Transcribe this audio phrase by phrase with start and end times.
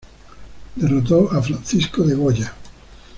[0.77, 2.51] Derrotó a Francisco de Goya.